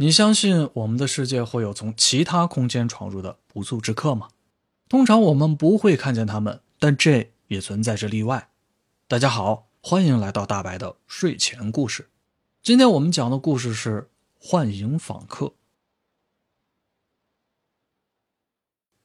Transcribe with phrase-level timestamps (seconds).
[0.00, 4.28] 你相信我们的世界会有从其他空间闯入的不速之客吗？
[4.88, 8.48] 通常我们不会看见他们，但这也存在着例外。
[9.06, 12.08] 大家好，欢迎来到大白的睡前故事。
[12.62, 14.08] 今天我们讲的故事是
[14.38, 15.52] 幻影访客。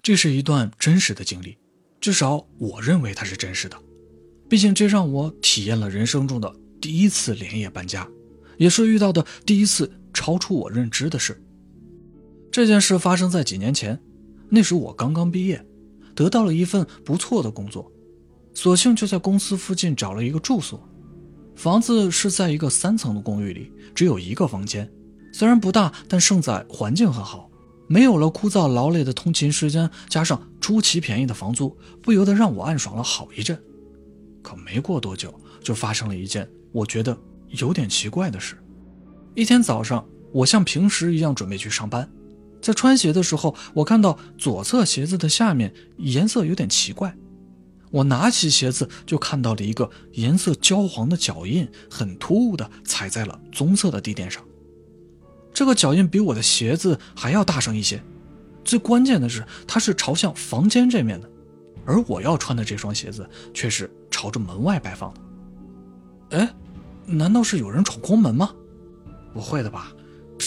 [0.00, 1.58] 这是一段真实的经历，
[2.00, 3.78] 至少我认为它是真实的。
[4.48, 8.08] 毕竟这让我体验了人生中的第一次连夜搬家，
[8.56, 11.40] 也是遇到的第一次超出我认知的事。
[12.50, 13.96] 这件事发生在几年前，
[14.48, 15.64] 那时我刚刚毕业，
[16.12, 17.88] 得到了一份不错的工作，
[18.52, 20.82] 索性就在公司附近找了一个住所。
[21.54, 24.90] 房子是在一个三层的公寓里，只有一个房间，
[25.32, 27.48] 虽然不大，但胜在环境很好。
[27.86, 33.56] 没有了枯燥劳累的通勤时间，加上出奇便宜的房租，不由得让我暗爽了好一阵。
[34.42, 37.16] 可没过多久，就发生了一件我觉得
[37.50, 38.56] 有点奇怪的事。
[39.34, 42.08] 一天早上，我像平时一样准备去上班，
[42.60, 47.14] 在穿鞋的时候，我看到左侧鞋子的下面颜色有点奇怪。
[47.90, 54.44] 我拿起鞋子，就看到了一个颜色焦黄的脚印，很突兀的踩在了棕色的地垫上。
[55.54, 58.02] 这个脚印比我的鞋子还要大声一些，
[58.62, 61.30] 最关键的是，它是朝向房间这面的，
[61.86, 66.36] 而我要穿的这双鞋子却是朝着门外摆放的。
[66.36, 66.54] 哎，
[67.06, 68.54] 难道是有人闯空门吗？
[69.32, 69.90] 不会的吧？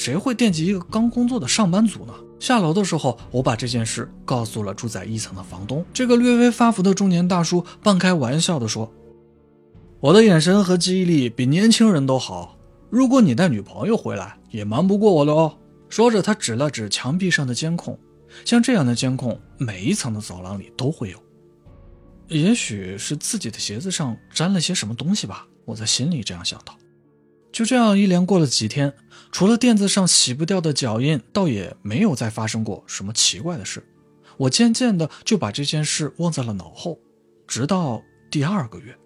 [0.00, 2.14] 谁会惦记一个刚工作的上班族呢？
[2.38, 5.84] 下楼的时候，我把这件事告诉了住在一层的房东。
[5.92, 8.90] 这个略微发福的中年大叔半开玩笑地说
[10.00, 12.56] ：“我的眼神和记忆力比年轻人都好。”
[12.88, 15.54] 如果你带女朋友回来，也瞒不过我的哦。
[15.90, 17.98] 说着，他指了指墙壁上的监控，
[18.46, 21.18] 像这样的监控，每一层的走廊里都会有。
[22.28, 26.74] 也许是自己的鞋子上沾了些什么东西吧，我在心里这样想到。
[27.60, 28.94] 就这样，一连过了几天，
[29.30, 33.86] 除了垫子上洗不掉的脚印，倒也没有再发生过什么奇怪的事。
[34.38, 36.98] 我渐渐的就把这件事忘在了脑后，
[37.46, 38.96] 直到第二个月。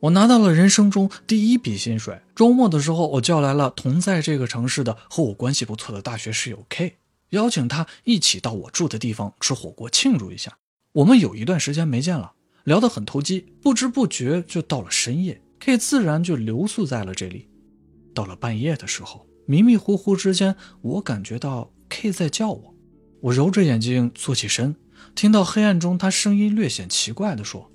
[0.00, 2.20] 我拿到了人生中第一笔薪水。
[2.34, 6.96] 周末的时候，我叫来了同在这个城市的和我关系不错的大学室友 K，
[7.28, 10.58] 邀请他一起到我住的地方吃火锅庆祝一下。
[10.94, 12.32] 我们有一段时间没见了，
[12.64, 17.46] 聊得很投机，不知不觉就到了深夜，K 自然就留宿在了这里。
[18.14, 22.74] 到了半夜的时候，迷迷糊糊之间，我感觉到 K 在叫我。
[23.20, 24.76] 我揉着眼睛坐起身，
[25.14, 27.70] 听到黑暗中他声音略显奇怪地说：“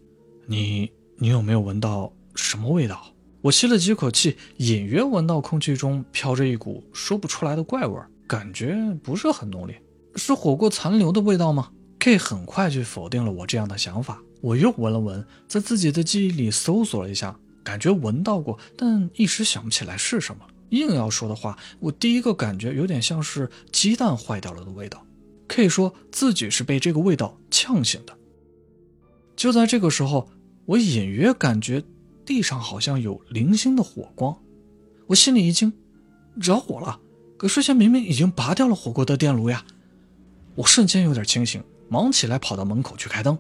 [0.48, 3.02] 你。”你有没有闻到什么味道？
[3.40, 7.98] 我吸了几口气，隐约闻到空气中飘着一股说不出来的怪味，
[8.28, 9.82] 感觉不是很浓烈。
[10.18, 14.22] 是火锅残留的味道吗？K 很快就否定了我这样的想法。
[14.42, 20.46] 我又闻了闻，在自己的记忆里搜索了一下，感觉闻到过，但一时想不起来是什么。
[20.70, 25.06] 硬要说的话，我第一个感觉有点像是鸡蛋坏掉了的味道。
[25.50, 28.18] K 说自己是被这个味道呛醒的。
[29.36, 30.30] 就在这个时候。
[30.68, 31.84] 我隐约感觉
[32.26, 34.36] 地上好像有零星的火光，
[35.06, 35.72] 我心里一惊，
[36.42, 37.00] 着火了。
[37.38, 39.64] 可之前明明已经拔掉了火锅的电炉呀！
[40.56, 43.38] 我瞬间有点清醒，忙起来跑到门口去开灯。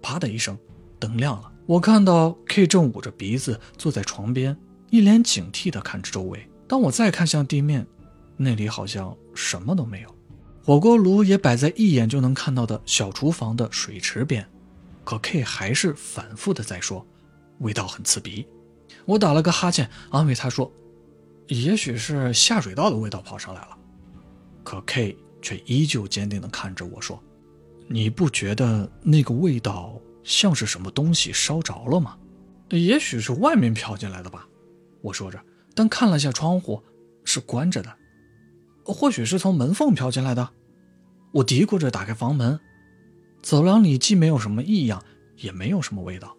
[0.00, 0.56] 啪的一声，
[1.00, 1.50] 灯亮了。
[1.66, 4.54] 我看到 K 正捂着鼻子坐在床边，
[4.90, 6.46] 一脸警惕地看着周围。
[6.68, 7.86] 当我再看向地面，
[8.36, 10.14] 那里好像什么都没有，
[10.62, 14.46] 火锅炉也摆在一眼就能看到的小厨房的水池边。
[15.04, 17.06] 可 K 还是反复的在说，
[17.60, 18.46] 味道很刺鼻。
[19.06, 20.70] 我打了个哈欠，安慰他说
[21.48, 23.78] ：“也许是下水道的味道跑上来了。”
[24.62, 27.18] 可 K 却依旧坚定的看着我说
[27.88, 32.18] ：“你不觉得那个味道像是什么东西烧着了吗？
[32.70, 34.48] 也许是外面飘进来的吧。”
[35.00, 35.38] 我说着，
[35.74, 36.82] 但看了下窗户，
[37.24, 37.94] 是关着的。
[38.84, 40.50] 或许是从门缝飘进来的。
[41.32, 42.58] 我嘀咕着打开房门。
[43.42, 45.04] 走廊里既没有什么异样，
[45.36, 46.34] 也没有什么味道。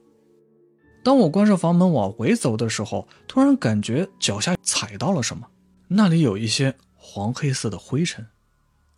[1.03, 5.47] 当我关上房门往回走的时候，突然感觉脚下踩到了什么，
[5.89, 8.25] 那里有一些黄黑色的灰尘。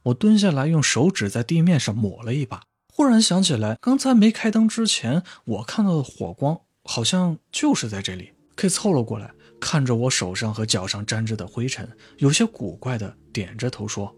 [0.04, 2.64] 我蹲下来，用手指在地面上抹了一把，
[2.98, 8.32] 忽然想起来，刚才没开灯之前，我看到的火光好像就是在这里。
[8.56, 14.12] K 凑了过来，看着我手上和脚上沾着的灰尘，有些古怪的点着头说：“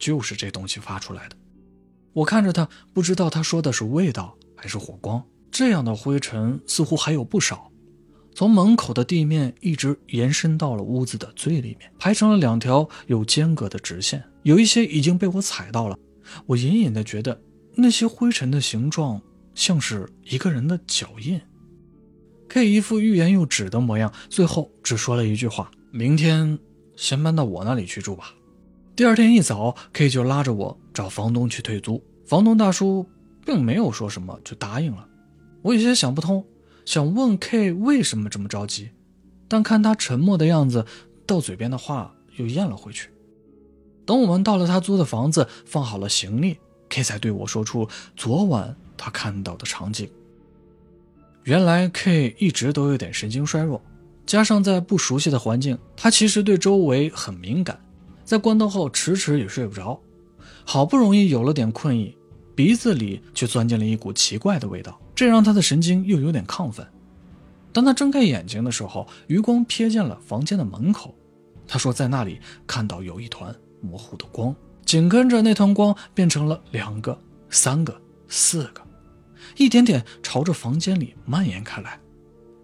[0.00, 1.36] 就是这东西发出来的。”
[2.12, 5.24] 我看着他，不知道他说的是味道还是火光。
[5.52, 7.70] 这样的灰尘似乎还有不少，
[8.34, 14.24] 从门口的地面一直延伸到了屋子的最里面，排成了两条有间隔的直线。
[14.42, 15.96] 有一些已经被我踩到了，
[16.46, 17.40] 我隐隐的觉得
[17.80, 19.22] 那些灰尘的形状
[19.54, 21.40] 像是一个人的脚印。
[22.48, 26.58] K 一副欲言又止的模样，最后只说了一句话：“明天
[26.96, 28.34] 先搬到我那里去住吧。”
[28.96, 32.02] 第二天一早，K 就拉着我找房东去退租。
[32.26, 33.08] 房东大叔
[33.46, 35.06] 并没有说什么，就答应了。
[35.62, 36.44] 我有些想不通，
[36.84, 38.90] 想问 K 为什么这么着急，
[39.46, 40.84] 但看他沉默的样子，
[41.24, 43.10] 到嘴边的话又咽了回去。
[44.04, 46.58] 等我们到了他租的房子，放好了行李
[46.88, 50.08] ，K 才对我说出昨晚他看到的场景。
[51.44, 53.80] 原来 K 一直都有点神经衰弱，
[54.26, 57.78] 加上在不熟悉的环境，他其实对周围很敏感，
[58.24, 59.98] 在关灯后迟迟也睡不着。
[60.64, 62.14] 好不容易有了点困意，
[62.54, 66.86] 鼻子里却钻进了一股奇怪的味道，这让他的神经又有点亢奋。
[67.72, 71.14] 当他睁开眼睛的时候，余光瞥见了房间的门口，
[71.66, 73.54] 他说在那里看到有一团。
[73.80, 74.52] 模糊的光，
[74.88, 77.20] 紧跟着那团光变成了两个、
[77.50, 78.82] 三个、四个，
[79.58, 82.00] 一点点朝着房间里蔓延开来。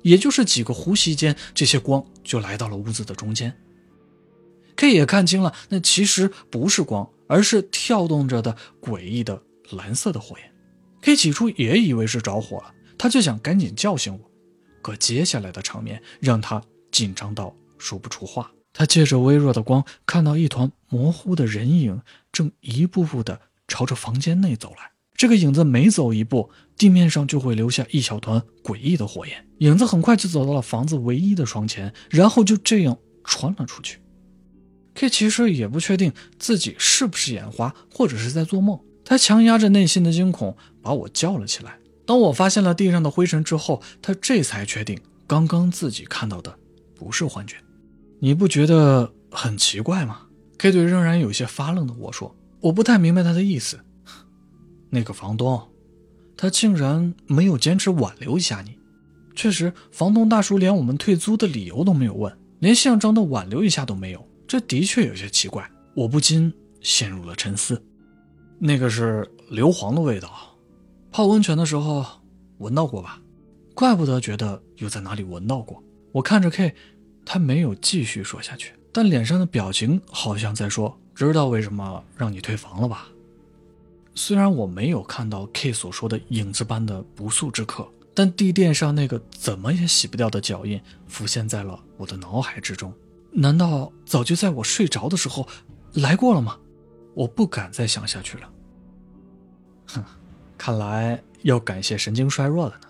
[0.01, 3.55] 也就是几个呼吸间，这些光就来到了屋子的中间。
[4.75, 9.43] K 也看清了，那其实不是光，而是跳动着的诡异的
[9.73, 10.51] 蓝色的火焰。
[11.03, 14.31] K 起初也以为是着火了，他就想赶紧叫醒我，
[14.81, 18.51] 可接下来的场面让他紧张到说不出话。
[18.75, 24.91] 他借着微弱的光，看到一团模糊的人影正一步步地朝着房间内走来。
[25.17, 29.47] 这个影子每走一步，地面上就会留下一小团诡异的火焰。
[29.59, 34.01] 影子很快就走到了房子唯一的窗前，然后就这样穿了出去。
[34.95, 38.79] K 其实也不确定自己是不是眼花，或者是在做梦。
[39.05, 41.79] 他强压着内心的惊恐，把我叫了起来。
[42.05, 44.99] 当我发现了地上的灰尘之后，他这才确定
[45.29, 46.59] 刚刚自己看到的
[46.97, 47.57] 不是幻觉。
[48.25, 50.23] 你不觉得很奇怪吗
[50.57, 53.79] ？K 对仍然有些发愣的我说：“我不太明白他的意思。
[54.89, 55.61] 那个房东，
[56.35, 58.79] 他竟然没有坚持挽留一下你。
[59.35, 65.71] 确实，房东大叔连我们退租的理由都没有问，连象征的挽留一下都没有，这的确有些奇怪。
[65.95, 66.51] 我不禁
[66.81, 67.79] 陷入了沉思。
[68.59, 70.31] 那个是硫磺的味道，
[71.13, 72.03] 泡温泉的时候
[72.57, 73.21] 闻到过吧？
[73.75, 75.85] 怪不得觉得又在哪里闻到过。
[76.13, 76.75] 我看着 K。”
[77.25, 83.09] 他没有继续说下去，但脸上的表情好像在说：“知道为什么让你退房了吧？”
[84.15, 92.93] 虽然我没有看到 K 所说的影子般的不速之客，但地垫上那个怎么也洗不掉的脚印浮现在了我的脑海之中。
[93.33, 95.49] 难道早就在我睡着的时候
[95.95, 96.57] 来过了吗？
[97.15, 98.49] 我不敢再想下去了。
[99.87, 100.05] 哼，
[100.57, 102.89] 看来要感谢神经衰弱了呢。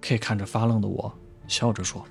[0.00, 2.04] K 看着发愣的我，笑着说。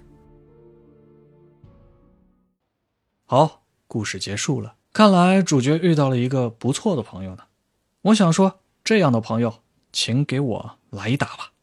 [3.27, 4.75] 好，故事结束了。
[4.93, 7.45] 看来主角遇到了一个不错的朋友呢。
[8.03, 9.61] 我想说，这样的朋友，
[9.91, 11.53] 请给我来一打吧。